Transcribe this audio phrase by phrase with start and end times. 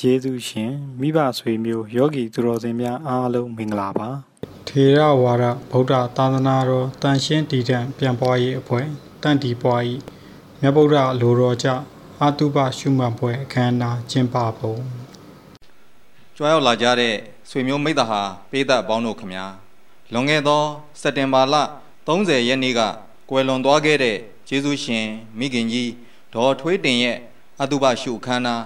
[0.00, 4.08] ယေရှုရှင်မိဘဆွေမျိုးယောဂီသူတော်စင်များအားလုံးမင်္ဂလာပါ
[4.68, 8.86] ထေရဝါဒဗုဒ္ဓသာသနာတော်တန်ရှင်းတည်တံ့ပြန်ပွားရေးအဖွဲ့
[9.22, 9.80] တန်တီပွား၏
[10.60, 11.68] မြတ်ဗုဒ္ဓလိုတော်ကြ
[12.20, 14.74] အာတုပရှုမှတ်ပွဲအခမ်းအနားကျင်းပပုံ
[16.36, 17.14] ကြွားရောက်လာကြတဲ့
[17.50, 19.46] ဆွေမျိုးမိသားဟာပေးသက်ပေါင်းတို့ခမညာ
[20.12, 20.62] လွန်ခဲ့သော
[21.00, 21.54] စက်တင်ဘာလ
[22.06, 22.80] 30ရက်နေ့က
[23.30, 24.16] ကွယ်လွန်သွားခဲ့တဲ့
[24.48, 25.06] ကျေးဇူးရှင်
[25.38, 25.90] မိခင်ကြီး
[26.34, 27.16] ဒေါ်ထွေးတင်ရဲ့
[27.62, 28.56] အတုပရှုခန္ဓာ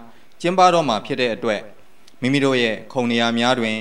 [0.41, 1.63] ကျင်းပတော့မှာဖြစ်တဲ့အတွက်
[2.21, 3.79] မိမိတို့ရဲ့ခုံနေရာများတွင်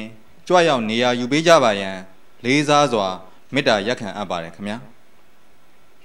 [0.48, 1.98] ကြွရောက်နေရာယူပေးကြပါရန်
[2.44, 3.08] လေးစားစွာ
[3.54, 4.78] မေတ္တာရက်ခံအပ်ပါတယ်ခင်ဗျာ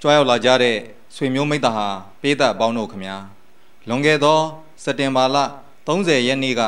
[0.01, 0.77] ကြွရောက်လာကြတဲ့
[1.15, 1.87] ဆွေမျိုးမိသားဟာ
[2.21, 3.17] ပေးသက်ပေါင်းတို့ခင်ဗျာ
[3.87, 4.39] လွန်ခဲ့သော
[4.83, 5.37] စက်တင်ဘာလ
[5.87, 6.61] 30ရက်နေ့က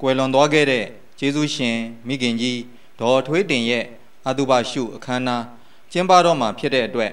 [0.00, 0.84] ကွယ်လွန်သွားခဲ့တဲ့
[1.18, 1.76] ကျေးဇူးရှင်
[2.08, 2.60] မိခင်ကြီး
[3.00, 3.84] ဒေါ်ထွေးတင်ရဲ့
[4.26, 5.44] အတုပရှုအခမ်းအနား
[5.92, 7.12] ကျင်းပတော့မှာဖြစ်တဲ့အတွက်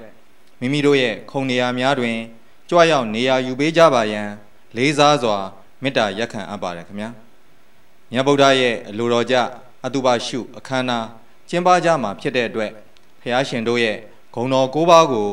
[0.60, 2.16] မိမိတို့ရဲ့ခုံနေရာများတွင်
[2.70, 4.28] ကြွရောက်နေရာယူပေးကြပါရန်
[4.76, 5.38] လေးစားစွာ
[5.82, 7.10] မေတ္တာရက်ခံအပ်ပါတယ်ခင်ဗျာ
[8.12, 9.36] မြတ်ဗုဒ္ဓရဲ့အလိုတော်ကြ
[9.84, 11.06] အတုပရှု အခမ်းအနား
[11.48, 12.70] ကျင်းပကြမှာဖြစ်တဲ့အတွက်
[13.20, 13.96] ဖះရှင်တို့ရဲ့
[14.34, 15.28] ဂုဏ်တော်၉ပါးကို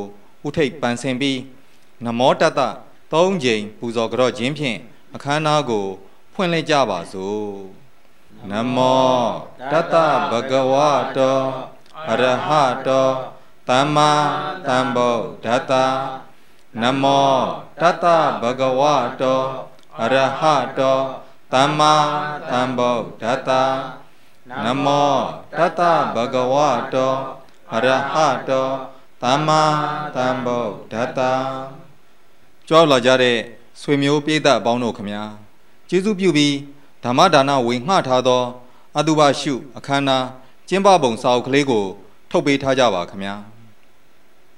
[0.46, 1.38] ဥထိတ်ပန်ဆင်ပြီး
[2.04, 2.60] နမောတတ
[3.12, 4.78] ၃ကြိမ်ပူဇော်ကြော့ခြင်းဖြင့်
[5.14, 5.84] အခမ်းအနားကို
[6.32, 7.50] ဖွင့်လှစ်ကြပါစို့
[8.50, 9.10] နမော
[9.72, 9.94] တတ
[10.30, 10.74] ဗဂဝ
[11.16, 11.38] တော
[12.10, 12.48] အရဟ
[12.86, 13.08] တော
[13.68, 14.10] သမ္မာ
[14.68, 15.72] သမ္ဗုဒ္ဓတ္တ
[16.82, 17.34] နမော
[17.80, 18.04] တတ
[18.42, 18.82] ဗဂဝ
[19.20, 19.40] တော
[20.02, 20.42] အရဟ
[20.78, 20.98] တော
[21.52, 21.94] သမ္မာ
[22.50, 23.50] သမ္ဗုဒ္ဓတ္တ
[24.64, 25.14] နမော
[25.58, 25.80] တတ
[26.14, 26.54] ဗဂဝ
[26.94, 27.14] တော
[27.74, 28.14] အရဟ
[28.48, 28.68] တော
[29.22, 29.62] သမ္မာ
[30.16, 31.20] သမ္ဗုဒ္ဓတ္တ
[32.68, 33.36] ကြောက်လာကြတဲ့
[33.80, 35.24] ဆွေမျိုးပြေးသက်အပေါင်းတို့ခမညာ
[35.88, 36.54] ကျေးဇူးပြုပြီး
[37.04, 38.42] ဓမ္မဒါနဝေငှထားသော
[38.98, 40.26] အတုပရှု အခမ်းအနား
[40.68, 41.84] ကျင်းပပုံစာအုပ်ကလေးကို
[42.30, 43.34] ထုတ်ပေးထားကြပါခမညာ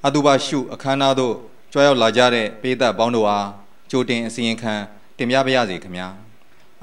[0.06, 1.34] အတုပရှုအခမ်းအနားသို့
[1.72, 3.48] ကြွရောက်လာကြတဲ့ပေးသက်ပေါင်းတို့အား
[3.90, 4.74] ကြိုတင်အစီရင်ခံ
[5.18, 6.08] တင်ပြပါရစေခမညာ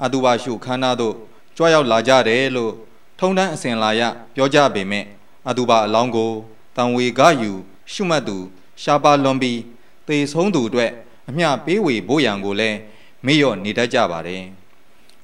[0.04, 1.14] အတုပရှုအခမ်းအနားသို့
[1.56, 2.72] ကြွရောက်လာကြတယ်လို့
[3.18, 4.02] ထုံတန်းအစဉ်လာရ
[4.34, 5.04] ပြောကြပေမဲ့
[5.48, 6.32] အတုပအလောင်းကို
[6.76, 7.50] တန်ဝေကယူ
[7.92, 8.36] ရှုမှတ်သူ
[8.82, 9.60] ရှားပါလွန်ပြီး
[10.06, 10.90] သေဆုံးသူအတွက်
[11.28, 12.78] အမျှပေးဝေဖို့ရန်ကိုလည်း
[13.24, 14.42] မေ့လျော့နေတတ်ကြပါတယ်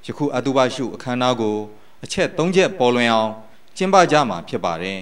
[0.04, 1.56] ယခုအတုပရှုအခမ်းအနားကို
[2.04, 3.31] အချက်၃ချက်ပေါ်လွင်အောင်
[3.76, 5.00] ကျင်းပကြမှာဖြစ်ပါတယ်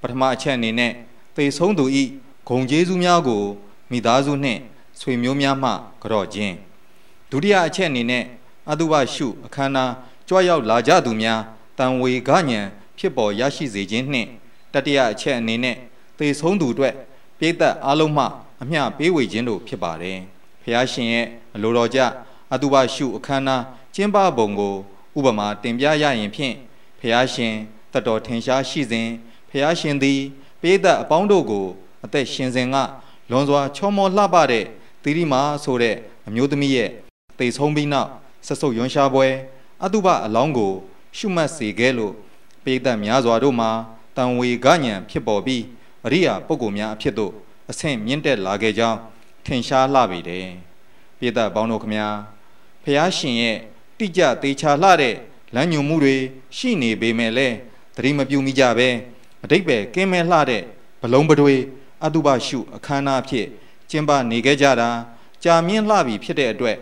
[0.00, 0.92] ပထမအချက်အနေနဲ့
[1.36, 2.04] သေဆုံးသူဤ
[2.48, 3.42] ဂုံကျေးဇူးများကို
[3.90, 4.60] မိသားစုနှင့်
[5.00, 5.70] ဆွေမျိုးများမှ
[6.02, 6.54] ကြော့ခြင်း
[7.34, 8.24] ဒုတိယအချက်အနေနဲ့
[8.70, 9.92] အတုပရှုအခမ်းအနား
[10.28, 11.40] ကြွရောက်လာကြသူများ
[11.78, 12.60] တန်ဝေကညံ
[12.98, 14.28] ဖြစ်ပေါ်ရရှိစေခြင်းနှင့်
[14.72, 15.76] တတိယအချက်အနေနဲ့
[16.18, 16.94] သေဆုံးသူအတွက်
[17.38, 18.24] ပြိတ္တအားလုံးမှ
[18.62, 20.18] အမျှပေးဝေခြင်းတို့ဖြစ်ပါတယ်
[20.62, 22.00] ဖះရှင်ရဲ့အလိုတော်ကြ
[22.52, 23.62] အတုပရှုအခမ်းအနား
[23.94, 24.74] ကျင်းပပုံကို
[25.18, 26.54] ဥပမာတင်ပြရရင်ဖြင့်
[26.98, 27.54] ဖះရှင်
[27.92, 29.08] တတော်ထင်ရှားရှိစဉ်
[29.50, 30.20] ဖះရှင်သည်
[30.60, 31.66] ပိဋကအပေါင်းတို့ကို
[32.04, 32.76] အသက်ရှင်စဉ်က
[33.30, 34.64] လွန်စွာချောမောလှပတဲ့
[35.02, 35.96] သီရိမာဆိုတဲ့
[36.26, 37.03] အမျိုးသမီးရဲ့
[37.38, 38.10] တိတ်ဆုံးပြီးနောက်
[38.46, 39.26] ဆက်ဆုပ်ယွန်ရှားပွဲ
[39.84, 40.72] အတုပအလောင်းကို
[41.16, 42.12] ရှုမှတ်စေခဲ့လို့
[42.64, 43.70] ပိဋကများစွာတို့မှာ
[44.16, 45.62] တန်ဝေကညံဖြစ်ပေါ်ပြီး
[46.04, 47.32] အရိယာပုဂ္ဂိုလ်များအဖြစ်သို့
[47.70, 48.98] အဆင့်မြင့်တက်လာခဲ့ကြောင်း
[49.44, 50.48] ထင်ရှားလှပေတယ်
[51.18, 52.08] ပိဋကပေါင်းတို့ခမညာ
[52.82, 53.56] ဖះရှင်ရဲ့
[53.98, 55.14] တိကျသေးချာလှတဲ့
[55.54, 56.16] လမ်းညွန်မှုတွေ
[56.56, 57.56] ရှိနေပေမဲ့လည်း
[57.96, 58.88] သတိမပြုမိကြပဲ
[59.44, 60.62] အတိတ်ပဲကင်းမဲ့လှတဲ့
[61.02, 61.54] ဘလုံးပတွေ
[62.04, 63.46] အတုပရှုအခမ်းအနားဖြစ်
[63.90, 64.90] ကျင်းပနေခဲ့ကြတာ
[65.44, 66.76] ကြာမြင့်လှပြီဖြစ်တဲ့အတွက်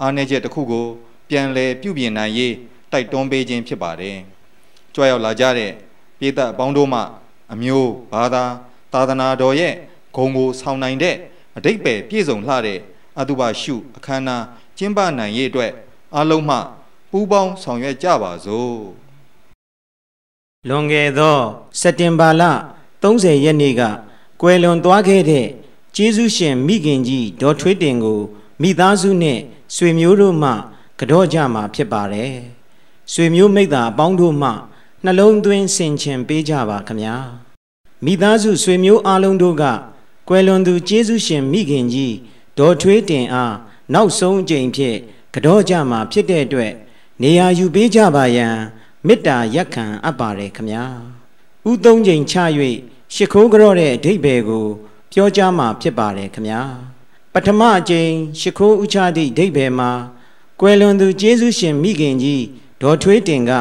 [0.00, 0.86] အားနည်းချက်တစ်ခုကို
[1.28, 2.54] ပြန်လည်ပြုပြင်နိုင်ရေး
[2.92, 4.16] တိုက်တွန်းပေးခြင်းဖြစ်ပါတယ်။
[4.94, 5.72] ကြွရောက်လာကြတဲ့
[6.18, 7.00] ပြည်သက်အပေါင်းတို့မှ
[7.52, 8.44] အမျိုးဘာသာ
[8.92, 9.74] သာသနာတော်ရဲ့
[10.16, 11.16] ဂုံကိုဆောင်နိုင်တဲ့
[11.56, 12.78] အတိတ်ပဲပြည့်စုံလှတဲ့
[13.18, 14.44] အတုပရှုအခမ်းအနား
[14.78, 15.72] ကျင်းပနိုင်ရေးအတွက်
[16.16, 16.56] အလုံးမှ
[17.10, 18.78] ပူးပေါင်းဆောင်ရွက်ကြပါစို့
[20.68, 21.36] လွန်ခဲ့သော
[21.80, 22.42] စက်တင်ဘာလ
[23.02, 23.82] 30ရက်နေ့က
[24.40, 25.46] ကွယ်လွန်သွားခဲ့တဲ့
[25.96, 28.20] ကျေးဇူးရှင်မိခင်ကြီးဒေါ်ထွေးတင်ကို
[28.62, 29.38] မိသားစုနဲ့
[29.74, 30.50] ဆွေမျိုးတို့မှ
[30.98, 32.34] ကြော့ကြမှာဖြစ်ပါတယ်
[33.12, 34.50] ဆွေမျိုးမိသားအပေါင်းတို့မှ
[35.04, 37.14] နှလုံးသွင်းဆင်ခြင်ပေးကြပါခမညာ
[38.04, 39.64] မိသားစုဆွေမျိုးအားလုံးတို့က
[40.28, 42.14] ကွယ်လွန်သူကျေးဇူးရှင်မိခင်ကြီး
[42.58, 43.54] ဒေါ်ထွေးတင်အား
[43.94, 44.96] နောက်ဆုံးအကြိမ်ဖြစ်
[45.32, 46.72] ကြော့ကြမှာဖြစ်တဲ့အတွက်
[47.22, 48.56] နေရာယူပေးကြပါရန်
[49.06, 50.84] မေတ္တာရက်ခံအပ်ပါတယ်ခမညာ
[51.70, 52.34] ဥသုံးချိန်ချ၍
[53.14, 54.66] ရှ िख ိုးကြော့တဲ့အဓိပ္ပာယ်ကို
[55.12, 56.60] ပြောကြားမှာဖြစ်ပါတယ်ခမညာ
[57.33, 59.91] ပထမအကြိမ်ရှ िख ိုးဥချသည့်အဓိပ္ပာယ်မှာ
[60.59, 62.43] ကွယ်လွန်သူကျေးဇူးရှင်မိခင်ကြီး
[62.81, 63.51] ဒေါ်ထွေးတင်က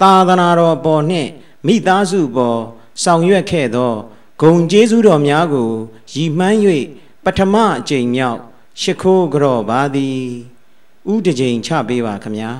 [0.00, 1.30] သာသနာတော်ပေါ်နှင့်
[1.66, 2.60] မိသားစုပေါ်
[3.02, 3.92] ဆောင်ရွက်ခဲ့သော
[4.40, 5.70] ဂုံကျေးဇူးတော်များကို
[6.12, 6.58] ရည်မှန်း၍
[7.24, 8.40] ပထမအကြိမ်မြောက်
[8.80, 10.22] ရှ िख ိုးကြော့ပါသည်
[11.12, 12.52] ဥတကြိမ်ချပေးပါခမညာ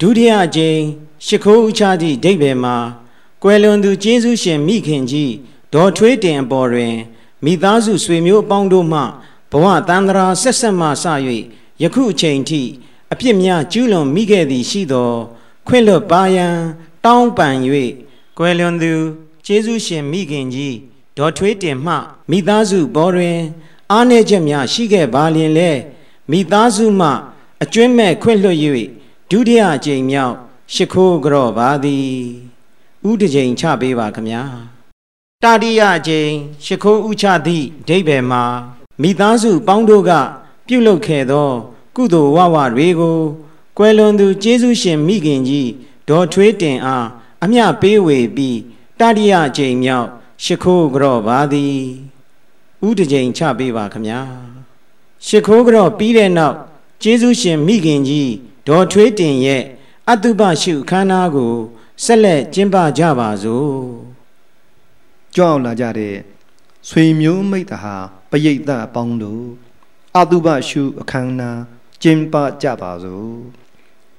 [0.00, 0.80] ဒုတိယအကြိမ်
[1.26, 2.76] ရှ िख ိုးဥချသည့်အဓိပ္ပာယ်မှာ
[3.42, 5.32] ကွယ်လွန်သူကျေးဇူးရှင်မိခင်ကြီး
[5.74, 6.94] ဒေါ်ထွေးတင်အပေါ်တွင်
[7.44, 9.00] မိသားစုဆွေမျိုးအပေါင်းတို့မှ
[9.50, 11.04] ဘဝတန်ត្រာဆက်ဆက်မှစ၍
[11.82, 12.62] ယခုအချိန်ထိ
[13.12, 15.10] အပြစ်များကျူးလွန်မိခဲ့သည်ရှိသော
[15.66, 16.46] ခွင့်လွတ်ပါယံ
[17.04, 17.56] တောင်းပန်၍
[18.38, 18.92] ကွယ်လွန်သူ
[19.46, 20.76] ကျေးဇူးရှင်မိခင်ကြီး
[21.16, 21.94] ဒေါ်ထွေးတင်မှ
[22.30, 23.38] မိသားစုဘောတွင်
[23.90, 25.70] အားနည်းချက်များရှိခဲ့ပါလျင်လဲ
[26.30, 27.08] မိသားစုမှ
[27.62, 28.58] အကျွင့်မဲ့ခွင့်လွတ်၍
[29.30, 30.34] ဒုတိယအကြိမ်မြောက်
[30.74, 32.10] ရှ िख ိုးကြော့ပါသည်
[33.08, 34.42] ဥတကြိမ်ချပေးပါခမညာ
[35.44, 36.32] တတိယအကြိမ်
[36.64, 38.44] ရှ िख ိုးဥချသည့်ဒိဗေမှာ
[39.02, 40.10] မိသားစုပေါင်းတို့က
[40.66, 41.50] ပြုလုပ်ခဲ့သော
[41.96, 43.18] ကုသိုလ်ဝဝတွေကို
[43.76, 45.70] ကွယ်လွန်သူကျေးဇူးရှင်မိခင်ကြီး
[46.08, 47.06] ဒေါ်ထွေးတင်အား
[47.44, 48.58] အမျှပေးဝေပြီး
[48.98, 50.08] တတိယအကြိမ်မြောက်
[50.44, 51.80] ရှ िख ိုးကြော့ပါသည်
[52.86, 54.20] ဥတကြိမ်ချပေးပါခမညာ
[55.26, 56.56] ရှ िख ိုးကြော့ပြီးတဲ့နောက်
[57.02, 58.30] ကျေးဇူးရှင်မိခင်ကြီး
[58.66, 59.62] ဒေါ်ထွေးတင်ရဲ့
[60.10, 61.54] အတုပရှုခန္ဓာကို
[62.04, 64.13] ဆက်လက်ကျင်းပကြပါစို့
[65.35, 66.15] ကြောက်လာကြတဲ့
[66.89, 67.95] ဆွေမျိုးမိတ်တဟာ
[68.31, 69.45] ပရိတ်သအပေါင်းတို့
[70.17, 71.59] အတုပရှုအခမ်းအနား
[72.03, 73.33] ကျင်းပကြပါစို့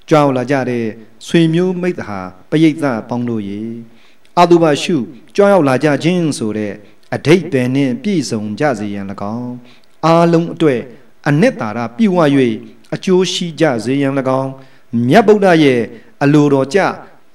[0.08, 0.86] ကြောက်လာကြတဲ့
[1.26, 2.20] ဆွေမျိုးမိတ်တဟာ
[2.50, 3.62] ပရိတ်သအပေါင်းတို့ရေ
[4.40, 4.96] အတုပရှု
[5.36, 6.72] ကြောက်ရောက်လာကြခြင်းဆိုတဲ့
[7.14, 9.52] အဓိပ္ပာယ်နဲ့ပြည့်စုံကြစေရန်၎င်း
[10.04, 10.80] အားလုံးအတွက်
[11.28, 12.18] အနှစ်သာရပြည့်ဝ၍
[12.94, 14.50] အကျိုးရှိကြစေရန်၎င်း
[15.08, 15.80] မြတ်ဗုဒ္ဓရဲ့
[16.22, 16.78] အလိုတော်ကြ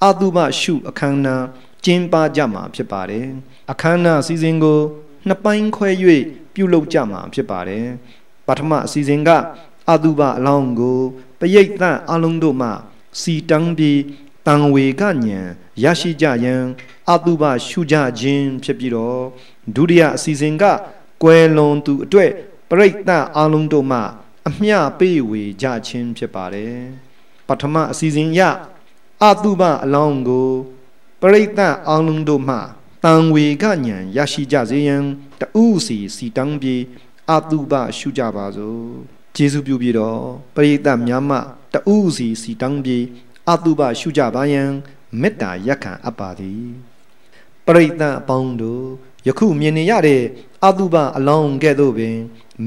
[0.03, 1.43] အတုပရှုအခမ်းအနား
[1.85, 3.27] ကျင်းပကြမှာဖြစ်ပါတယ်
[3.71, 4.79] အခမ်းအနားအစီအစဉ်ကို
[5.27, 5.89] နှစ်ပိုင်းခွဲ၍
[6.53, 7.87] ပြုလုပ်ကြမှာဖြစ်ပါတယ်
[8.47, 9.29] ပထမအစီအစဉ်က
[9.89, 10.99] အတုပအလောင်းကို
[11.39, 12.69] ပရိတ်သန့်အလုံးတို့မှ
[13.19, 14.01] စီတန်းပြီး
[14.45, 15.39] တန်ဝေကညံ
[15.83, 16.63] ရရှိကြရန်
[17.09, 19.21] အတုပရှုကြခြင်းဖြစ်ပြီးတော့
[19.75, 20.63] ဒုတိယအစီအစဉ်က
[21.23, 22.31] ကွယ်လွန်သူအတွက်
[22.69, 23.99] ပရိတ်သန့်အလုံးတို့မှ
[24.47, 26.77] အမျှပေးဝေကြခြင်းဖြစ်ပါတယ်
[27.47, 28.41] ပထမအစီအစဉ်ရ
[29.23, 30.49] အတုပအလောင်းကို
[31.21, 32.57] ပရိသတ်အောင်လုံးတို့မှ
[33.05, 35.05] တန်ဝေကညံရရှိကြစေရန်
[35.39, 36.75] တူးစီစီတန်းပြေ
[37.29, 38.85] အတုပရှုကြပါစို့
[39.35, 40.21] ကျေးဇူးပြုပြီးတော့
[40.55, 41.37] ပရိသတ်များမှ
[41.73, 42.97] တူးစီစီတန်းပြေ
[43.49, 44.63] အတုပရှုကြပါယံ
[45.21, 46.63] မေတ္တာရက်ခံအပ်ပါသည်
[47.65, 48.85] ပရိသတ်အပေါင်းတို့
[49.27, 50.23] ယခုမြင်နေရတဲ့
[50.65, 52.17] အတုပအလောင်းကဲ့သို့ပင်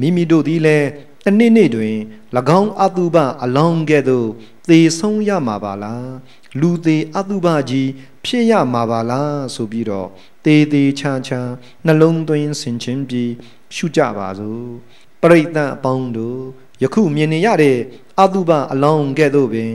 [0.01, 0.89] မိမိတို့သည်လည်း
[1.25, 1.97] တနေ့နေ့တွင်၎
[2.61, 4.29] င်းအတုပအလောင်းကဲ့သို့
[4.69, 6.09] သေဆုံးရမှာပါလား
[6.61, 7.91] လူသေးအတုပကြီး
[8.25, 10.09] ဖြစ်ရမှာပါလားဆိုပြီးတော့
[10.45, 11.41] တေးသေးချာချာ
[11.87, 13.33] နှလုံးသွင်းဆင်ခြင်ပြီး
[13.75, 14.67] ရှုကြပါစို့
[15.21, 16.41] ပရိသတ်အပေါင်းတို့
[16.83, 17.79] ယခုမြင်နေရတဲ့
[18.21, 19.73] အတုပအလောင်းကဲ့သို့ပင်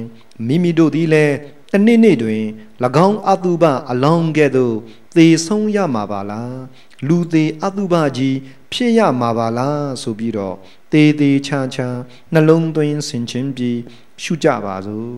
[0.47, 1.35] မိမိတို့သည်လည်း
[1.71, 2.43] တနေ့နေ့တွင်၎
[3.07, 4.75] င်းအတုပအလောင်းကဲ့သို့
[5.15, 6.59] သေဆုံးရမှာပါလား
[7.07, 8.37] လူသေးအတုပကြီး
[8.71, 10.55] ဖြစ်ရမှာပါလားဆိုပြီးတော့
[10.91, 11.87] တေးသေးချာချာ
[12.33, 13.79] နှလုံးသွင်းဆင်ခြင်ပြီး
[14.23, 15.13] ရှုကြပါစို့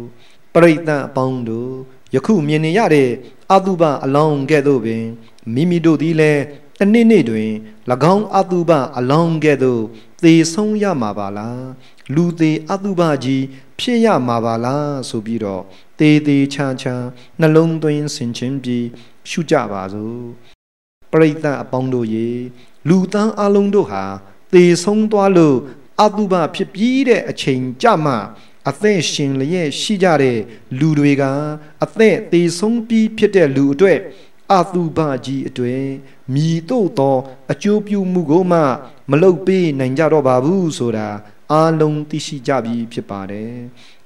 [0.54, 1.74] ပရိသတ်အပေါင်းတို့
[2.16, 3.12] ယခုမြင်နေရတဲ့
[3.52, 5.06] အတုပအလောင်းကဲ့သို့ပင်
[5.54, 6.44] မိမိတို့သည်လည်း
[6.80, 7.50] တနေ့နေ့တွင်၎
[8.16, 9.84] င်းအတုပအလောင်းကဲ့သို့
[10.24, 11.66] သေဆုံးရမှာပါလား
[12.16, 13.46] လူသေးအတုပကြီး
[13.80, 15.64] ဖြစ်ရမှာပါလားဆိုပြီးတော့
[16.00, 16.96] တေးသေးချာချာ
[17.40, 18.88] နှလုံးသွင်းဆင်ခြင်ပြီး
[19.30, 20.22] ရှုကြပါစို့
[21.12, 22.30] ပရိသတ်အပေါင်းတို့ရေ
[22.88, 24.04] လူသားအလုံးတို့ဟာ
[24.54, 25.58] သေဆုံးသွားလို့
[26.02, 28.18] အတုပဖြစ်ပြီးတဲ့အချိန်ကြမှာ
[28.70, 30.40] အသက်ရှင်လျက်ရှိကြတဲ့
[30.80, 31.24] လူတွေက
[31.84, 34.00] အသက်သေဆုံးပြီးဖြစ်တဲ့လူအတွက်
[34.54, 35.84] အတုပကြီးအတွေ့
[36.34, 37.18] မြည်တို့သော
[37.52, 38.60] အကျိုးပြုမှုကိုမှ
[39.10, 41.08] မလုပ်ပေးနိုင်ကြတော့ပါဘူးဆိုတာ
[41.52, 43.54] အားလုံးသိရှိကြပြီဖြစ်ပါတယ်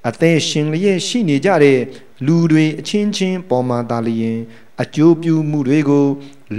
[0.07, 1.79] အသက်ရှင်လျက်ရှိနေကြတဲ့
[2.25, 4.39] လူတွေအချင်းချင်းပေါ်မှာတာလျင်
[4.81, 6.07] အကျိုးပြုမှုတွေကို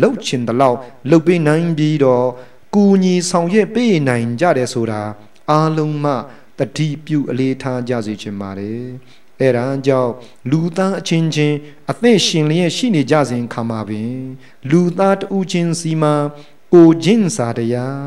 [0.01, 0.79] လှုပ်ချင်တဲ့လောက်
[1.11, 2.27] လှုပ်ပေးနိုင်ပြီးတော့
[2.75, 5.03] ကူညီဆောင်ရွက်ပေးနိုင်ကြတယ်ဆိုတာ
[5.51, 6.13] အားလုံးမှ
[6.59, 8.85] တတိပြုအလေးထားကြစေချင်ပါတယ်
[9.41, 10.13] အဲဒါကြောင့်
[10.51, 11.57] လူသားအချင်းချင်း
[11.91, 14.17] အသက်ရှင်လျက်ရှိနေကြစဉ်ခါမှာပင်
[14.71, 16.15] လူသားတူချင်းစီမှာ
[16.75, 18.01] ကိုချင်းစာတရား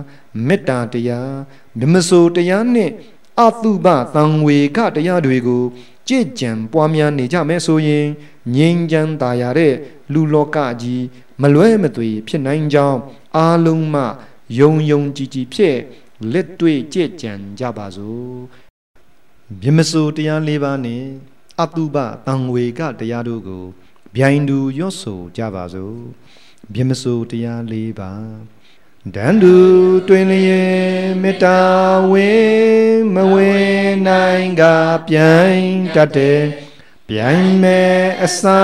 [0.48, 1.34] မေတ္တာတရား
[1.80, 2.92] မြမဆိုတရားနဲ့
[3.40, 5.64] အတုပသံဝေကတရားတွေကို
[6.08, 8.08] ကြည်ကြံပွားများနေကြမယ်ဆိုရင်
[8.56, 9.74] ငြိမ်းချမ်းသာရတဲ့
[10.14, 11.06] လူလောကကြီး
[11.42, 13.00] မလွဲမသွေ ဖြစ်နိုင်ကြောင်း
[13.36, 14.04] အားလုံးမှ
[14.60, 15.78] ယုံယုံကြည်ကြည်ဖြစ်
[16.34, 18.34] လက်တွေ့ကြည်ကြံကြပါစို့
[19.62, 21.06] မြမစိုးတရား၄ပါးနဲ့
[21.62, 21.98] အတုပ
[22.28, 23.66] တံဝေကတရားတို့ကို
[24.16, 25.98] ဗျိုင်တူရွတ်ဆိုကြပါစို့
[26.74, 28.26] မြမစိုးတရား၄ပါး
[29.16, 29.58] ဒန္တု
[30.08, 30.74] တွင်လျင်
[31.22, 31.60] မေတ္တာ
[32.12, 32.32] ဝေ
[33.14, 33.52] မဝေ
[34.08, 34.64] နိုင်က
[35.08, 35.64] ပြိုင်
[35.96, 36.44] တတ်တဲ့
[37.10, 38.62] ပြိုင်မဲ့အစာ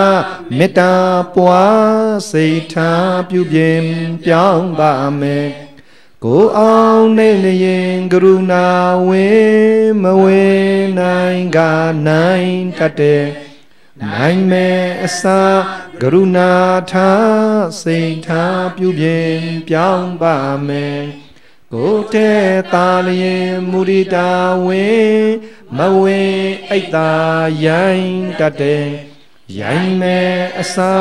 [0.57, 0.93] မေတ္တာ
[1.35, 3.83] ပွားစိတ်ထားပြုပြင်
[4.25, 5.49] ပြောင်းပါမယ်
[6.27, 8.67] ကိုအောင်နေလျင်ကရုဏာ
[9.07, 9.27] ဝေ
[10.01, 10.45] မဝေ
[10.99, 11.59] နိုင်က
[12.07, 13.25] နိုင်တတ်တဲ့
[14.01, 15.41] နိုင်မဲ့အစာ
[16.01, 16.53] ကရုဏာ
[16.91, 21.03] ထားစိတ်ထားပြုပြင်ပြောင်းပါမယ်
[21.73, 22.31] ကိုတဲ
[22.73, 24.31] သာလျင်မူရိတာ
[24.65, 25.25] ဝင်
[25.77, 26.39] မဝင်
[26.69, 27.11] အိတ်သာ
[27.65, 28.87] ရိုင်းတတ်တဲ့
[29.59, 30.95] ရိုင်းမဲ့အစာ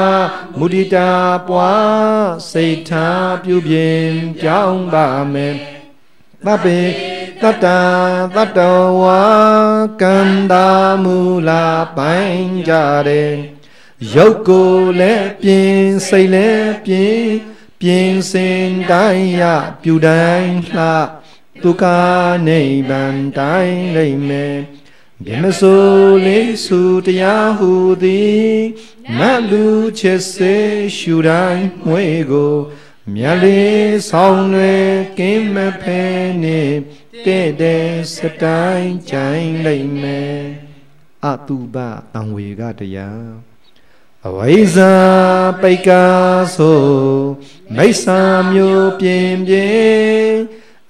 [0.58, 1.10] မုဒိတာ
[1.48, 4.08] ပွားစိတ်ထားပြုပြင်
[4.40, 5.54] ပြောင်းပါမယ်
[6.44, 6.80] သဗ္ဗေ
[7.42, 7.66] တတ္တ
[8.36, 8.60] တတ္တ
[9.02, 9.24] ဝါ
[10.02, 10.68] ကန္တာ
[11.02, 12.72] မူလာပိုင်းကြ
[13.08, 13.34] တဲ့
[14.14, 17.24] ရုပ်ကိုလည်းပြင်စိတ်လည်းပြင်
[17.80, 19.42] ပြင်စင်တိုင်းရ
[19.82, 20.84] ပြူတိုင်းလှ
[21.62, 21.84] ဒုက္ခ
[22.48, 24.56] နိဗ္ဗာန်တိုင်းလိမ့်မယ်
[25.22, 27.70] မြမစိုးလေးစုတရားဟူ
[28.02, 28.54] သည်
[29.18, 29.66] မလူ
[29.98, 30.54] ချစ်စေ
[30.96, 32.54] ရှူတိုင်းမွေကို
[33.14, 36.02] မြတ်လေးဆောင်လွယ်ကင်းမဖဲ
[36.42, 36.60] နေ
[37.26, 40.40] တဲ့တဲ့စတိုင်းကြိုင်လိမ့်မယ်
[41.24, 41.76] အတုပ
[42.14, 43.30] အံဝေကတရား
[44.26, 44.94] အဝိဇ္ဇာ
[45.62, 46.06] ပိတ်ကာ
[46.56, 46.84] ဆို
[47.76, 50.38] မိစ္ဆာမျိုးပြင်းပြင်း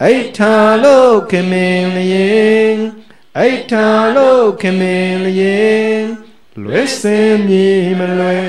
[0.02, 2.78] အိဋ္ဌာလို့ခင်မင်းလျင်
[3.40, 6.02] အိဋ္ဌာလို့ခင်မင်းလျင်
[6.62, 8.40] လွဲစင်မြေမလွဲ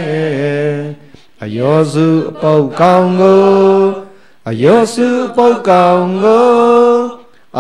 [1.44, 3.46] အယောစုအပုတ်ကောင်းကို
[4.50, 6.50] အယောစုအပုတ်ကောင်းကို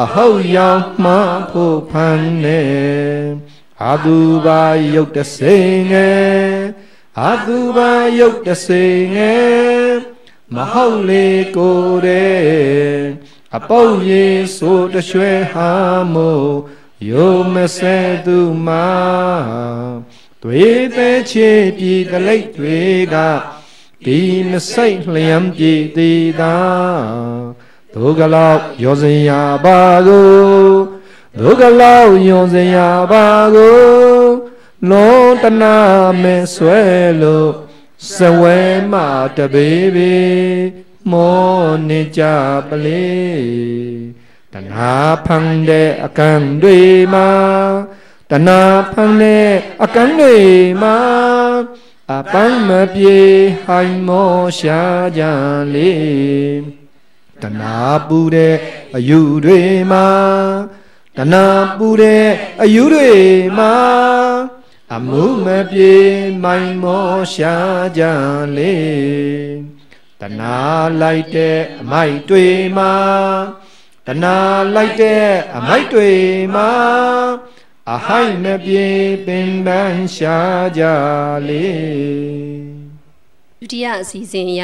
[0.01, 1.13] အဟုတ်ရောက်မှ
[1.51, 2.63] ဖို့ဖန်နေ
[3.83, 4.61] အာသူပါ
[4.95, 5.55] ယုတ်တစိ
[5.91, 6.53] ငယ်
[7.21, 9.93] အာသူပါယုတ်တစိငယ်
[10.55, 12.39] မဟုတ်လေကိုယ်တဲ့
[13.57, 14.25] အပုတ်ရေ
[14.57, 15.71] ဆိုတရွှဲဟာ
[16.13, 16.51] မို့
[17.09, 18.89] ယုံမဆဲသူမှာ
[20.43, 22.81] တွေ့တဲ့ချေပြည်တလိတ်တွေ
[23.13, 23.15] က
[24.05, 26.57] ဒီမစိတ်လျံပြည်သေးသာ
[27.93, 29.31] ဒုကလောက်ရောစင်ရ
[29.65, 30.29] ပါကို
[31.39, 32.77] ဒုကလောက်ရောစင်ရ
[33.11, 33.25] ပါ
[33.55, 33.79] ကို
[34.89, 35.77] လုံးတနာ
[36.21, 36.81] မဲဆွဲ
[37.21, 37.51] လို့
[38.13, 38.59] စဝဲ
[38.91, 38.93] မ
[39.37, 40.15] တပေပေ
[41.11, 41.43] မော
[41.87, 42.21] နေကြ
[42.67, 43.05] ပလေ
[44.55, 44.95] တဏှာ
[45.25, 46.31] ဖန်တဲ့အကံ
[46.61, 46.79] တွေ
[47.13, 47.29] မှာ
[48.31, 48.61] တဏှာ
[48.93, 49.49] ဖန်တဲ့
[49.83, 50.35] အကံတွေ
[50.81, 50.97] မှာ
[52.11, 53.19] အပန်းမပြေ
[53.65, 54.81] ဟိုင်မောရှာ
[55.17, 55.23] ကြ
[55.73, 55.91] လေ
[57.41, 58.55] တဏှာပူတဲ့
[58.95, 59.59] အယူတွေ
[59.91, 60.07] မှာ
[61.17, 61.45] တဏှာ
[61.77, 62.27] ပူတဲ့
[62.61, 63.11] အယူတွေ
[63.57, 63.75] မှာ
[64.93, 65.95] အမှုမပြေ
[66.43, 67.55] မိုင်မောရှာ
[67.97, 68.03] ကြ
[68.57, 68.75] လေ
[70.21, 70.57] တဏှာ
[71.01, 72.45] လိုက်တဲ့အမိုက်တွေ
[72.77, 72.93] မှာ
[74.07, 74.37] တဏှာ
[74.75, 76.11] လိုက်တဲ့အမိုက်တွေ
[76.55, 76.71] မှာ
[77.93, 78.87] အဟိုက်မပြေ
[79.25, 80.37] ပင်ပန်းရှာ
[80.77, 80.83] ကြ
[81.47, 81.67] လေ
[83.59, 84.63] ဒုတိယအစီအစဉ်အရ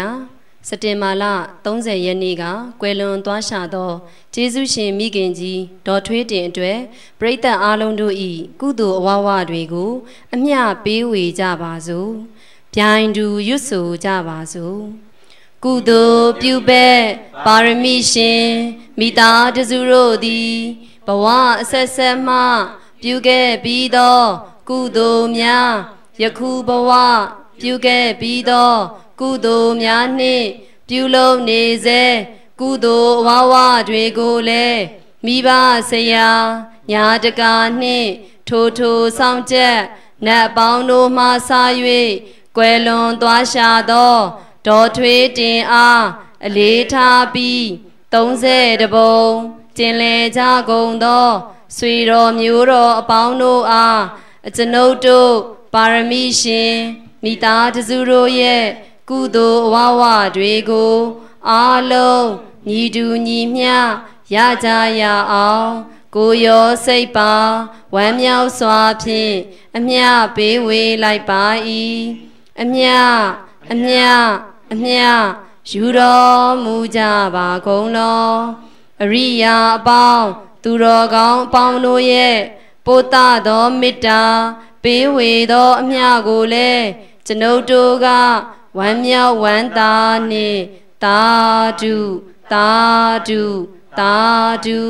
[0.67, 1.23] စတင်မာလ
[1.65, 2.43] 30ရက်နေ့က
[2.81, 3.91] ကွယ်လွန်သွားရှာသော
[4.33, 6.79] ကျေးဇူးရှင်မိခင်ကြီးဒေါ်ထွေးတင်အတွက်
[7.19, 8.15] ပရိသတ်အားလုံးတို့၏
[8.61, 9.91] ကုသိုလ်အဝဝတွေကို
[10.33, 12.11] အမျှပေးဝေကြပါစို့
[12.73, 14.79] ပြိုင်တူရွတ်ဆိုကြပါစို့
[15.65, 16.99] ကုသိုလ်ပြုပဲ့
[17.45, 18.47] ပါရမီရှင်
[18.99, 20.55] မိသားတစုတို့သည်
[21.07, 21.25] ဘဝ
[21.61, 22.37] အဆက်ဆက်မှ
[23.01, 24.21] ပြုခဲ့ပြီးသော
[24.69, 25.71] ကုသိုလ်များ
[26.21, 26.91] ယခုဘဝ
[27.61, 28.73] ပြုခဲ့ပြီးသော
[29.19, 30.47] ကုသိုလ်များနှင့်
[30.89, 32.03] ပြုလုပ်နေစေ
[32.59, 33.55] ကုသိုလ်အဝဝ
[33.89, 34.81] တွေကိုလည်း
[35.25, 35.49] မိဘ
[35.89, 36.29] ဆရာ
[36.91, 38.09] ညာတကာနှင့်
[38.47, 39.77] ထိုထိုဆောင်ချက်
[40.25, 41.63] နတ်ပေါင်းတို့မှဆာ၍
[42.55, 44.17] ကွယ်လွန်သွားရှာသော
[44.67, 46.03] ဒေါ်ထွေးတင်အား
[46.45, 47.63] အလေးထားပြီး
[48.13, 49.19] 30တပုံ
[49.77, 51.27] ကျင်လေကြကုန်သော
[51.77, 54.01] ဆွေတော်မျိုးတော်အပေါင်းတို့အား
[54.47, 55.33] အကျွန်ုပ်တို့
[55.73, 56.75] ပါရမီရှင်
[57.23, 58.63] မိသားတစုတို့ရဲ့
[59.09, 60.03] ကုသိုလ်အဝဝ
[60.35, 60.95] တွေကို
[61.49, 62.27] အားလုံး
[62.67, 63.75] ညီတူညီမျှ
[64.35, 64.69] ရကြ
[65.01, 65.71] ရအောင်
[66.15, 67.33] ကိုရောစိတ်ပါ
[67.93, 69.35] ဝမ်းမြောက်စွာဖြင့်
[69.77, 71.43] အမျှပေးဝေလိုက်ပါ၏
[72.61, 72.93] အမျှ
[73.71, 74.05] အမျှ
[74.73, 75.05] အမျှ
[75.69, 77.01] ယူတော်မူကြ
[77.35, 78.29] ပါကုန်လော
[79.01, 80.27] အရိယာအပေါင်း
[80.63, 82.37] သူတော်ကောင်းအပေါင်းတို့ရဲ့
[82.85, 83.15] ပို့တ
[83.47, 84.23] သောမေတ္တာ
[84.83, 86.85] ပေးဝေသောအမျှကိုလည်း
[87.25, 88.07] ကျွန်ုပ်တို့က
[88.77, 89.93] ဝမ်းမြောက်ဝမ်းသာ
[90.31, 90.61] နှင့်
[91.03, 91.21] သာ
[91.81, 91.95] ဓု
[92.53, 92.69] သာ
[93.27, 93.43] ဓု
[93.99, 94.15] သာ
[94.65, 94.81] ဓု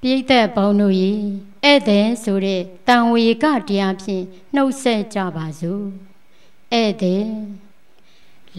[0.00, 0.94] ပြိသက်ပေါင်းတို့၏
[1.64, 5.84] ဧည့်သည်ဆိုတဲ့တန်ဝေကတရားဖြင့်နှုတ်ဆက်ကြပါစို့
[6.72, 7.26] ဧည့်သည်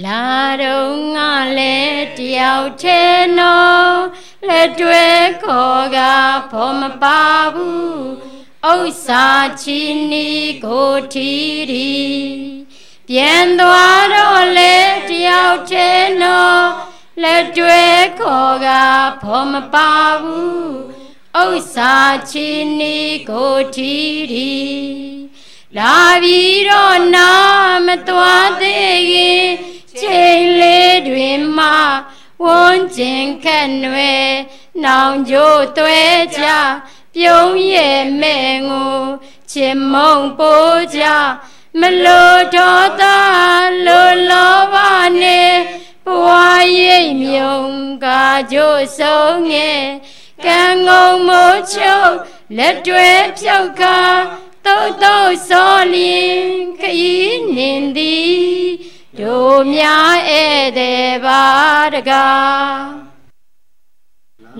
[0.05, 0.25] လာ
[0.63, 1.77] တော့ငါလဲ
[2.17, 3.01] တယောက်ချေ
[3.39, 3.95] နော်
[4.47, 5.07] လက်တွဲ
[5.43, 5.97] ခေါ်က
[6.51, 7.23] ဖော်မပါ
[7.53, 8.05] ဘူး
[8.71, 9.27] ဥစ္စာ
[9.61, 10.29] ချီနီ
[10.65, 11.33] ကိုထီ
[11.71, 11.97] ရီ
[13.07, 14.77] ပြန်သွားတော့လေ
[15.09, 15.89] တယောက်ချေ
[16.21, 16.65] နော်
[17.23, 17.83] လက်တွဲ
[18.19, 18.67] ခေါ်က
[19.23, 20.67] ဖော်မပါဘူး
[21.43, 21.95] ဥစ္စာ
[22.31, 22.47] ချီ
[22.79, 22.97] နီ
[23.29, 23.95] ကိုထီ
[24.33, 24.57] ရီ
[25.77, 27.31] လာပြီးတော့နာ
[27.85, 29.47] မသွားသေးခင်
[30.01, 31.67] ချိန်လေးတွင်မှ
[32.43, 34.29] ဝန်းကျင်ခက်နွယ်
[34.83, 36.01] နောင်ကြိုးသွဲ
[36.37, 36.45] ကြ
[37.15, 39.01] ပြုံးရဲ့မဲ့ငို
[39.51, 41.03] ချင်မုံပိုးကြ
[41.79, 43.17] မလို့တော်သာ
[43.85, 44.75] လိုလောဘ
[45.21, 45.55] နဲ့
[46.05, 46.27] ဘဝ
[46.81, 47.61] ရိပ်မြုံ
[48.03, 49.83] ကာကြိုးဆုံးငယ်
[50.45, 52.13] ကံငုံမိုးချုပ်
[52.57, 53.99] လက်တွဲဖြုတ်ကာ
[54.65, 56.47] တုတ်တုတ်စောလင်း
[56.79, 61.45] ခရီးနှင်သည် တို့များဧည့်သည်ပါ
[61.93, 62.85] တကား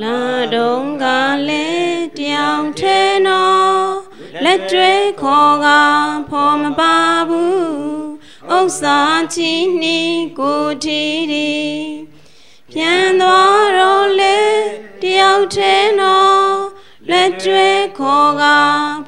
[0.01, 0.19] လာ
[0.53, 1.05] တုံးက
[1.47, 3.85] လည်းတယောင်ထဲနော်
[4.43, 5.67] လက်တွဲခေါ်က
[6.29, 6.97] ဖော်မပါ
[7.29, 7.57] ဘူး
[8.55, 8.99] ဥစ္စာ
[9.33, 11.51] ချီနှီးကိုတီတီ
[12.71, 14.39] ပြန်သွားတော့လေ
[15.01, 16.51] တယောက်ထဲနော်
[17.09, 18.43] လက်တွဲခေါ်က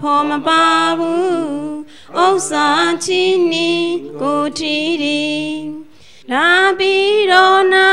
[0.01, 0.63] ဖော်မပါ
[0.99, 1.78] ဘူး
[2.17, 2.67] ဥစ္စာ
[3.05, 3.89] ချီနှီး
[4.21, 5.23] ကိုတီတီ
[6.31, 6.47] လာ
[6.77, 7.89] ပြီးတော့နာ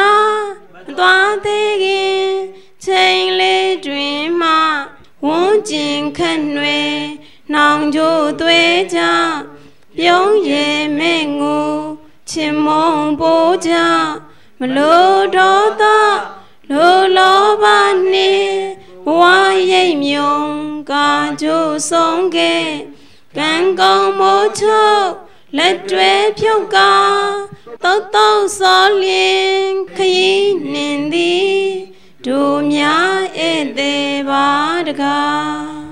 [0.84, 2.26] မသွားသေးခင်
[2.84, 4.50] ချိန်လေးတွင်မှ
[5.24, 6.96] ဝန်းကျင်ခန့်ွယ်
[7.52, 8.60] နှောင်ကြိုးသွဲ
[8.94, 9.00] ကြ
[9.98, 11.72] ပြုံးရည်မဲ့ငို
[12.30, 13.72] ချင်မုံပိုးကြ
[14.58, 15.98] မလို့တော့သာ
[16.70, 17.64] လိုလောဘ
[18.12, 18.54] နှင့်
[19.04, 19.22] ဘဝ
[19.72, 20.40] ရိပ်မြုံ
[20.90, 21.08] ကာ
[21.40, 22.66] ကြိုးဆုံးခဲ့
[23.38, 25.08] ကံကောင်းမိုးချုပ်
[25.56, 26.94] လက်တွဲဖြုတ်ကာ
[27.82, 31.60] တုတ်တုတ်စောလင်းခရီးနှင်သည်
[32.26, 34.48] တို့များဧည့်သည်ပါ
[34.86, 35.86] တကား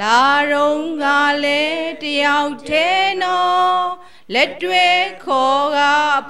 [0.00, 0.22] လာ
[0.52, 1.04] ရုံက
[1.44, 3.84] လည်းတယောက်တည်းနော်
[4.34, 4.88] လက်တွဲ
[5.24, 5.78] ခေါ်က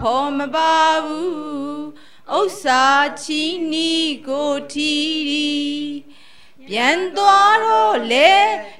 [0.00, 1.40] ဖော်မပါဘူး
[2.38, 2.84] ဥစ္စာ
[3.22, 3.42] ချီ
[3.72, 3.92] နီ
[4.28, 4.92] ကိုထီ
[5.30, 5.50] ရီ
[6.72, 8.32] ပြန်သွားတော့လေ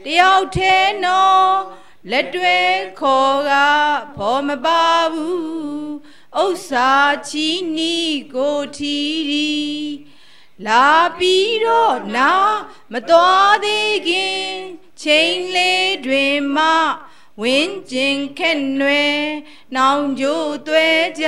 [0.05, 1.55] တယောက်တည်းနော်
[2.11, 2.59] လက်တွဲ
[3.01, 3.53] ခေါ်က
[4.17, 5.51] ဖော်မပါဘူး
[6.43, 6.91] ဥစ္စာ
[7.29, 7.97] ချီနီ
[8.35, 8.99] ကိုထီ
[9.31, 9.51] ရီ
[10.67, 12.33] လာပြီးတော့နာ
[12.93, 14.45] မတော်သေးခင်
[15.03, 16.69] ချိန်လေးတွင်မှ
[17.41, 19.21] ဝင်းကျင်ခက်နွယ်
[19.77, 20.89] နောင်ကြိုးသွဲ
[21.21, 21.27] ကြ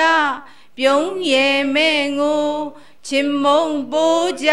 [0.78, 2.50] ပြုံးရဲ့မဲ့ငို
[3.06, 4.50] ချင်မုံပိုးကြ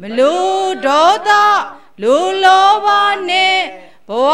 [0.00, 1.30] မလို့ဒေါသ
[2.02, 2.86] လူလောဘ
[3.30, 3.60] နဲ့
[4.08, 4.28] ဘဝ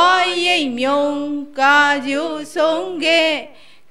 [0.46, 1.06] ရိပ်မြုံ
[1.58, 3.34] ကာကြိုးဆုံးခဲ့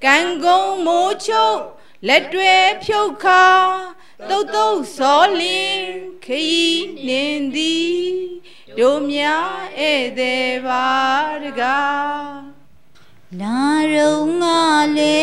[0.04, 1.60] ကံကုန်မိုးချုပ်
[2.08, 2.54] လက်တွဲ
[2.84, 3.46] ဖြုတ်ခါ
[4.28, 5.86] တုတ်တုတ်စောလင်း
[6.24, 8.02] ခရီးနှင်သည်
[8.78, 10.88] တို့များဧည့်သည်ပါ
[11.42, 12.51] တကား
[13.40, 13.66] လာ
[13.96, 14.60] ရုံငါ
[14.98, 15.20] လေ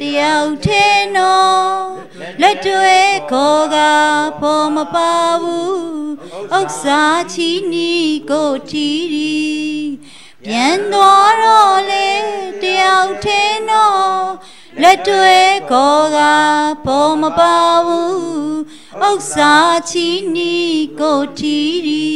[0.00, 1.80] တယောက်ထဲနော်
[2.40, 2.98] လက်တွဲ
[3.30, 3.76] ခေါ်က
[4.40, 5.78] ဖော်မပါဘူး
[6.56, 7.92] ဥစ္စာချီနီ
[8.30, 9.38] ကိုတီရီ
[10.44, 12.10] ပြန်သွားတော့လေ
[12.62, 14.22] တယောက်ထဲနော်
[14.82, 15.38] လက်တွဲ
[15.70, 16.18] ခေါ်က
[16.84, 17.56] ဖော်မပါ
[17.86, 18.18] ဘူး
[19.08, 19.54] ဥစ္စာ
[19.90, 20.56] ချီနီ
[21.00, 22.08] ကိုတီရီ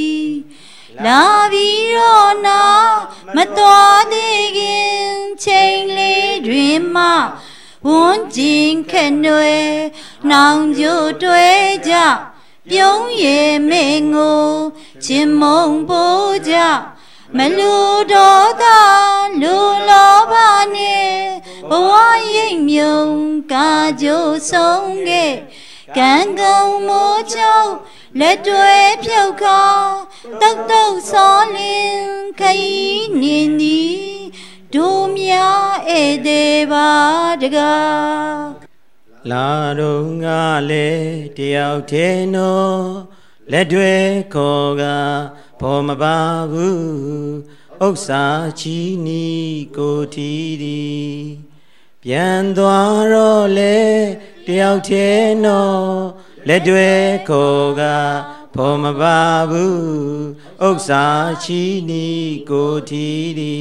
[1.07, 2.63] လာပြီးတော့နာ
[3.37, 5.03] မတော်သေးခင်
[5.45, 7.05] ချိန်လေးတွင်မှ
[7.87, 9.73] ဝန်းကျင်ခက်နွယ်
[10.31, 11.49] နောင်ကြိုတွဲ
[11.89, 11.95] ကြ
[12.71, 14.47] ပြုံးရည်မဲငို
[15.05, 16.57] ချင်မုံပိုးကြ
[17.37, 17.75] မလူ
[18.13, 18.81] တော့သာ
[19.43, 19.57] လူ
[19.89, 20.35] လောဘ
[20.75, 21.15] နဲ့
[21.71, 21.93] ဘဝ
[22.35, 23.05] ရိပ်မြုံ
[23.53, 23.71] ကာ
[24.03, 25.35] ကြိုးဆုံးခဲ့
[25.97, 27.73] ကံကုန်မိုးချုပ်
[28.20, 29.62] လက်တွဲဖြုတ်ခါ
[30.40, 32.03] တုတ်တုတ်စောလင်း
[32.40, 34.03] ခရီးနင်းသည်
[34.75, 36.90] တို့များဧည့်သည်ပါ
[37.42, 38.40] တကား
[39.31, 39.48] လာ
[39.81, 40.88] တော့ငါလေ
[41.37, 42.83] တယောက်တည်းနော်
[43.53, 43.94] လက်တွေ
[44.35, 44.83] ခေါ်က
[45.61, 46.18] ဘောမပါ
[46.51, 46.83] ဘူး
[47.87, 48.25] ဥစ္စာ
[48.61, 49.27] ချီနီ
[49.77, 50.83] ကိုတီတီ
[52.03, 53.79] ပြန်သွားတော့လေ
[54.46, 55.92] တယောက်တည်းနော်
[56.49, 56.91] လက်တွေ
[57.29, 57.83] ခေါ်က
[58.55, 59.83] ဘောမပါဘူး
[60.67, 61.05] ဥစ္စာ
[61.43, 62.09] ချီနီ
[62.51, 63.59] ကိုတီတီ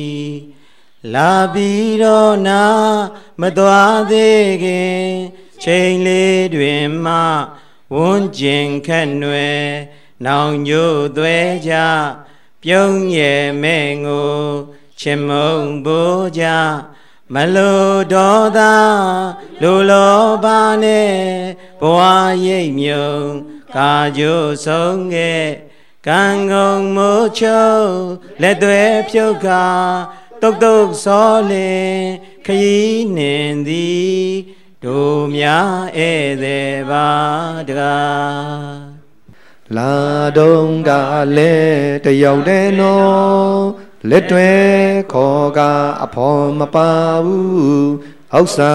[1.14, 2.64] လာပြီးတော့နာ
[3.42, 5.04] မသွားသေးခင်
[5.64, 7.16] ချိန်လေးတွင်မှ
[7.96, 9.66] ဝန်းကျင်ခက်နွယ်
[10.26, 11.74] နောင်ညို့သွဲကြ
[12.64, 14.36] ပြုံးရဲ့မဲ့ငို
[15.00, 16.46] ချင်မုံဘိုးကြ
[17.34, 18.74] မလိုတော့သာ
[19.62, 20.46] လူလောဘ
[20.84, 21.16] နဲ့
[21.82, 22.00] ဘဝ
[22.46, 23.12] ရိပ်မြုံ
[23.76, 25.48] ကာကြိုးဆုံးခဲ့
[26.08, 27.92] ကံကုန်မိုးချုပ်
[28.42, 29.66] လက်သွဲဖြုတ်ခါ
[30.42, 31.96] တုတ်တုတ်စောလင်
[32.46, 34.22] ခရီးနှင်သည်
[34.84, 37.10] တို့များဧည့်သည်ပါ
[37.68, 39.02] တကား
[39.76, 39.94] လာ
[40.38, 40.90] တုံးက
[41.38, 43.62] လည်းတယောက်တည်းနော်
[44.10, 44.52] လက်တွဲ
[45.14, 45.60] ခေါ်က
[46.04, 46.90] အဖော်မပါ
[47.26, 47.92] ဘူး
[48.36, 48.74] အောက်စာ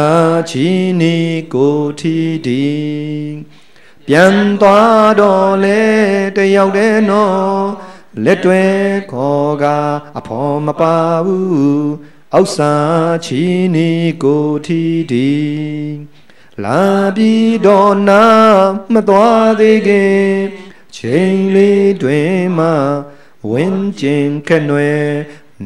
[0.50, 0.68] ချီ
[1.00, 1.16] နီ
[1.54, 2.16] ကိုထီ
[2.46, 2.66] ဒီ
[4.06, 5.82] ပြန်သွားတော့လေ
[6.36, 7.62] တယောက်တည်းနော်
[8.24, 8.64] လက်တွဲ
[9.12, 9.64] ခေါ်က
[10.18, 11.90] အဖော်မပါဘူး
[12.34, 12.72] အောက်စာ
[13.24, 13.42] ချီ
[13.74, 13.88] နီ
[14.22, 15.32] ကိုထီဒီ
[16.64, 16.82] လာ
[17.16, 18.24] ပြီးတော့နာ
[18.92, 20.24] မသွားသေးခင်
[20.96, 22.68] ချိန်လေးတွင်မှ
[23.50, 25.06] ဝင်းကျင်ခက်နွယ်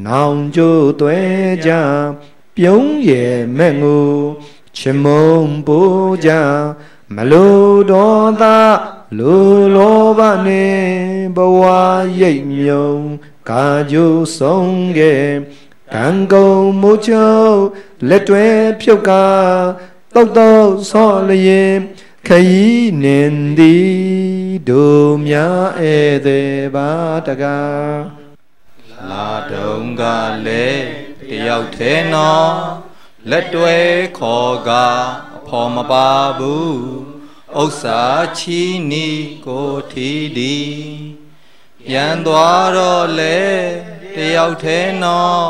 [0.07, 1.19] နောင်ကျိုးသွဲ
[1.67, 1.71] ကြ
[2.57, 4.11] ပြုံးရဲ့မဲ့ငို
[4.77, 6.31] ချမုံပိုးကြ
[7.15, 7.61] မလို
[7.91, 8.59] တော့သာ
[9.19, 10.83] လိုလောဘနဲ့
[11.37, 11.63] ဘဝ
[12.21, 12.95] ရိပ်မြုံ
[13.49, 15.27] ကာကြိုးဆုံးခဲ့
[15.95, 17.59] ကံကုန်မိုးချုပ်
[18.09, 18.47] လက်တွဲ
[18.81, 19.27] ဖြုတ်ကာ
[20.15, 21.77] တုတ်တုတ်ဆော့လျင်
[22.29, 23.91] ခရီးနင်သည်
[24.69, 26.91] တို့များဧည့်သည်ပါ
[27.27, 28.01] တကား
[29.11, 30.03] လာတုံးက
[30.47, 31.00] လည်း
[31.31, 32.55] တယောက်သေးနော်
[33.31, 33.79] လက်တွဲ
[34.19, 34.71] ခေါ်က
[35.37, 36.79] အဖော်မပါဘူး
[37.61, 38.03] ဥစ္စာ
[38.39, 39.09] ချီနီ
[39.47, 40.59] ကိုထီဒီ
[41.87, 43.41] ပြန်သွားတော့လေ
[44.15, 45.49] တယောက်သေးနော်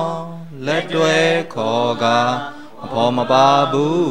[0.66, 1.16] လက်တွဲ
[1.54, 2.04] ခေါ်က
[2.84, 4.10] အဖော်မပါဘူး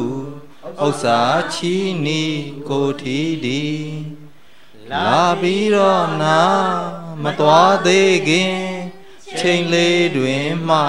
[0.84, 1.20] ဥစ္စာ
[1.54, 1.74] ချီ
[2.06, 2.22] နီ
[2.68, 3.64] ကိုထီဒီ
[4.90, 6.40] လာပြီးတော့နာ
[7.22, 8.58] မသွားသေးခင်
[9.38, 10.80] ချိန်လေးတွင်မှ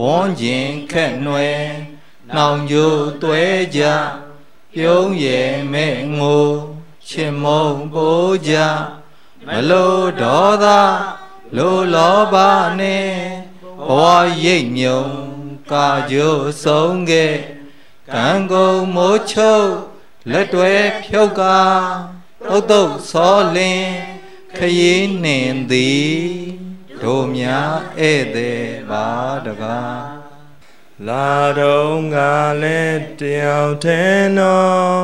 [0.00, 1.64] ဝန်းကျင်ခက်နွယ်
[2.34, 3.42] နှောင်ကြိုးသွဲ
[3.76, 3.82] ကြ
[4.74, 6.48] ပြုံးရဲ့မဲ့ငို
[7.08, 8.54] ချင်မုံပိုးကြ
[9.46, 10.66] မလို့ဒေါသ
[11.56, 12.34] လိုလောဘ
[12.80, 13.12] နဲ့
[13.88, 13.92] ဘဝ
[14.44, 15.04] ရိပ်မြုံ
[15.72, 17.36] ကာကြိုးဆုံးခဲ့
[18.14, 19.70] ကံကုန်မိုးချုပ်
[20.30, 20.72] လက်တွဲ
[21.04, 21.60] ဖြုတ်ကာ
[22.46, 23.94] တုတ်တုတ်စောလင်း
[24.56, 26.59] ခရီးနှင်သည်
[27.02, 29.08] တို့များဧည့်သည်ပါ
[29.46, 30.20] တကား
[31.08, 32.32] လာတော့ငါ
[32.62, 34.00] လည်းတယောက်ထဲ
[34.38, 34.96] နော်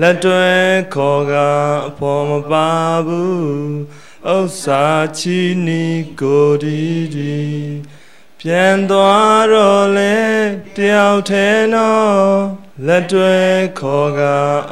[0.00, 0.48] လက်တွဲ
[0.94, 1.32] ခေါ်က
[1.88, 2.70] အဖော်မပါ
[3.06, 3.44] ဘူး
[4.34, 4.84] ဥစ္စာ
[5.18, 5.84] ချီနီ
[6.20, 6.82] ကိုဒီ
[7.16, 7.40] ဒီ
[8.40, 10.18] ပြန်သွားတော့လေ
[10.76, 12.32] တယောက်ထဲနော်
[12.86, 13.36] လက်တွဲ
[13.80, 14.20] ခေါ်က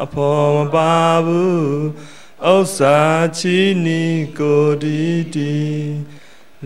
[0.02, 1.66] အဖော်မပါဘူး
[2.52, 2.98] ဥစ္စာ
[3.38, 4.04] ချီနီ
[4.38, 5.02] ကိုဒီ
[5.34, 5.56] ဒီ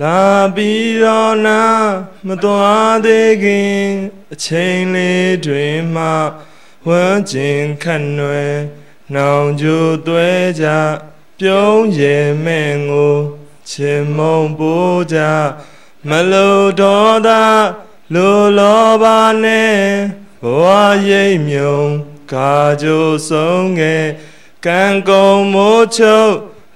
[0.02, 0.22] လာ
[0.54, 1.62] ပြီးတော့နာ
[2.26, 3.80] မသွားသေးခင်
[4.32, 6.06] အချိန်လေးတွင်မှ
[6.86, 8.56] ဝမ်းကျင်ခတ်နွယ်
[9.14, 10.28] နောင်ကြိုသွဲ
[10.60, 10.66] ကြ
[11.40, 13.16] ပြုံးရဲ့မဲ့ငို
[13.70, 15.18] ချင်မုံပိုးကြ
[16.08, 17.42] မလိုတော့သာ
[18.14, 19.04] လိုလောဘ
[19.44, 19.78] နဲ့
[20.42, 20.64] ဘဝ
[21.10, 21.80] ရိပ်မြုံ
[22.32, 24.06] ကာကြိုဆုံးငယ်
[24.66, 26.32] ကံကုန်မိုးချုပ်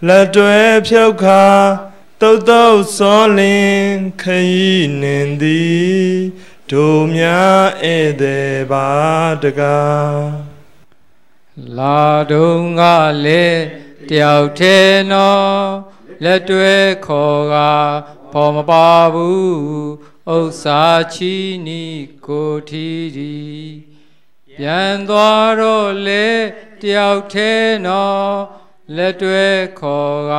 [0.07, 1.47] လက်တွဲဖြုတ်ခါ
[2.23, 6.11] တုတ်တုတ်စောလင်ခရီးနှင်သည်
[6.71, 8.91] တို့များဧည့်သည်ပါ
[9.43, 10.21] တကား
[11.77, 12.83] လာတုံးက
[13.25, 13.65] လည်း
[14.09, 14.77] တယောက်ထဲ
[15.13, 15.61] နော်
[16.25, 16.75] လက်တွဲ
[17.07, 17.57] ခေါ်က
[18.33, 19.51] ဖော်မပါဘူး
[20.35, 20.83] ဥစ္စာ
[21.15, 21.35] ချီ
[21.67, 21.85] နီ
[22.27, 23.39] ကိုထီဒီ
[24.59, 26.29] ပြန်သွားတော့လေ
[26.83, 27.51] တယောက်ထဲ
[27.87, 28.33] နော်
[28.97, 29.47] လက်တွဲ
[29.81, 30.35] ခေါ်က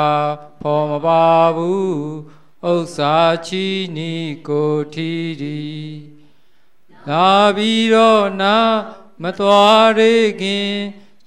[0.61, 1.91] ဖော်မပါဘူး
[2.69, 3.15] ဥစ္စာ
[3.47, 4.13] ချီနီ
[4.47, 5.61] ကိုထီဒီ
[7.07, 8.57] လာပြီးတော့နာ
[9.21, 10.01] မသွားရ
[10.41, 10.71] ခင်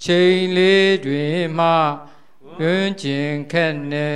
[0.04, 1.68] ချိန်လေးတွင်မှ
[2.58, 4.10] တွင်ကျင်ခက်နေ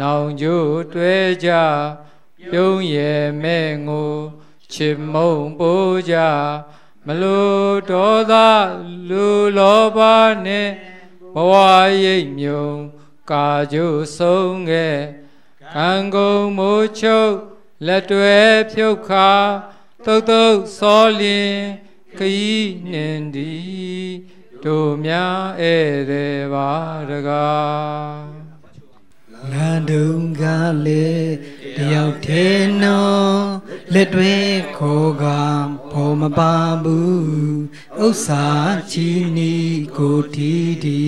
[0.00, 1.50] နောင်ကျိုးတွဲကြ
[2.50, 4.14] ပြုံးရဲ့မဲ့ငို
[4.72, 6.16] ချစ်မုံပိုးကြ
[7.06, 7.58] မလို
[7.90, 8.34] ဒေါသ
[9.08, 9.98] လူလောဘ
[10.46, 10.68] နဲ့
[11.34, 11.52] ဘဝ
[12.04, 12.68] ရိပ်မြုံ
[13.30, 14.98] ကာကြိုးဆုံးခဲ့
[15.74, 17.34] ကံကုန်မိုးချုပ်
[17.86, 18.38] လက်တွဲ
[18.72, 19.30] ဖြုတ်ခါ
[20.04, 21.56] တုတ်တုတ်စောလျင်
[22.18, 24.08] ခရီးနှင်သည်
[24.64, 26.72] တို့များဧည့်သည်ပါ
[27.10, 28.38] တကား
[29.52, 30.42] လာတုံးက
[30.86, 31.34] လည်း
[31.76, 32.46] တယောက်ထဲ
[32.82, 33.40] နော်
[33.94, 34.34] လက်တွဲ
[34.78, 35.24] ခေါ်က
[35.92, 37.58] ဖော်မပါဘူး
[38.04, 38.46] ဥစ္စာ
[38.90, 39.54] ချီနီ
[39.96, 41.02] ကိုတီတီ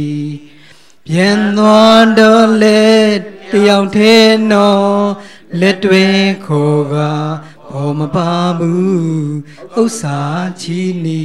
[1.12, 2.88] ပြန်သွားတော့လေ
[3.51, 4.14] တယောက်ထဲ
[4.51, 5.01] နော်
[5.61, 6.05] လက်တွဲ
[6.46, 6.96] ခေါ်က
[7.68, 9.33] ဖော်မပါဘူး
[9.81, 10.20] ဥစ္စာ
[10.61, 11.23] ချီနီ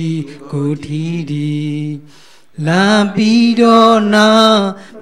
[0.52, 1.56] ကိုတီတီ
[2.68, 4.30] လာပြီးတော့နာ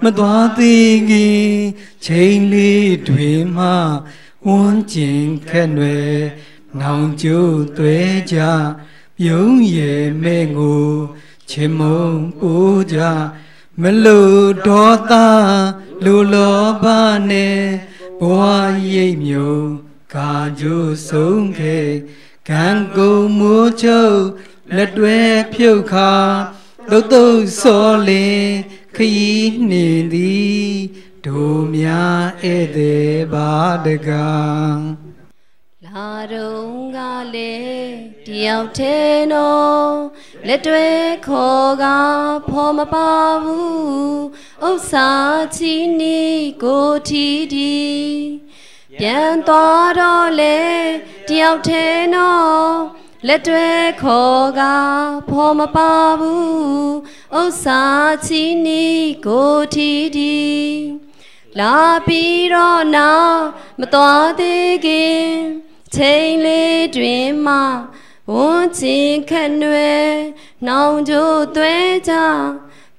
[0.03, 1.47] မသွားသေးခင်
[2.05, 3.67] ချိန်လေးတွေမှ
[4.47, 6.15] ဝန်းကျင်ခက်နွယ်
[6.79, 7.97] နောင်ကျိုးသွဲ
[8.31, 8.37] ကြ
[9.19, 10.87] ပြုံးရဲ့မဲ့ငို
[11.49, 12.05] ချင်မုံ
[12.39, 12.99] ပိုးကြ
[13.81, 15.13] မလို့ဒေါသ
[16.03, 16.85] လူလောဘ
[17.29, 17.63] နဲ့
[18.19, 18.41] ဘဝ
[18.93, 19.57] ရိပ်မြုံ
[20.15, 21.89] ကာကြိုးဆုံးခဲ့
[22.49, 24.21] ကံကုန်မိုးချုပ်
[24.75, 25.19] လက်တွဲ
[25.53, 26.13] ဖြုတ်ခါ
[26.89, 28.45] သုတ်သုတ်စောလင်
[28.95, 29.35] ခยี
[29.69, 30.65] နေသည်
[31.25, 33.51] ဒိုများဧည့်သည်ဘာ
[33.85, 35.02] တကံ
[35.95, 36.99] လာတော့က
[37.35, 37.55] လေ
[38.27, 39.93] တယောက်သေးနော်
[40.47, 40.87] လက်တွဲ
[41.27, 41.85] ခေါ်က
[42.49, 43.11] ဖော်မပါ
[43.43, 44.23] ဘူး
[44.67, 45.09] ဥစ္စာ
[45.55, 46.21] ချီနီ
[46.63, 47.77] ကိုတီတီ
[48.99, 50.59] ပြန်သွားတော့လေ
[51.29, 52.71] တယောက်သေးနော်
[53.27, 53.69] လက်တွဲ
[54.03, 54.61] ခေါ်က
[55.29, 56.93] ဖော်မပါဘူး
[57.39, 57.83] ဥစ္စာ
[58.25, 58.85] ချီနီ
[59.25, 60.37] ကိုတီတီ
[61.59, 61.77] လာ
[62.07, 63.43] ပြီးတော့နောက်
[63.79, 65.33] မသွားသေးခင်
[65.95, 67.55] ချိန်လေးတွင်မှ
[68.31, 70.09] ဝန်းချင်ခက်နွယ်
[70.67, 71.75] နောင်ကြိုးသွဲ
[72.09, 72.13] ကြ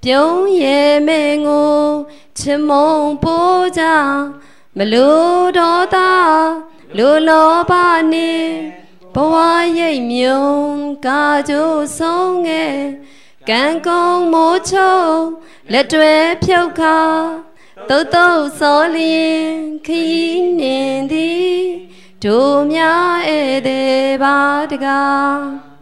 [0.05, 1.81] ပြုံးရဲ့မဲငို
[2.39, 3.85] ချမုံပိုးကြ
[4.77, 6.13] မလို့တော့သာ
[6.97, 8.33] လူလောပါနေ
[9.15, 9.35] ဘဝ
[9.79, 10.47] ရိတ်မြုံ
[11.07, 12.79] ကာကြိုးဆုံးငယ်
[13.49, 14.99] ကံကုံမိုးချုံ
[15.73, 17.01] လက်တွဲဖြုတ်ခါ
[17.89, 19.45] တုတ်တုတ်စောလျင်
[19.87, 20.79] ခီးနေ
[21.13, 21.65] သည်
[22.25, 24.37] တို့များဧည့်သည်ပါ
[24.71, 25.74] တကား